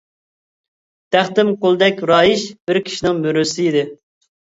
[1.15, 3.85] تەختىم قۇلدەك رايىش بىر كىشىنىڭ مۈرىسى ئىدى.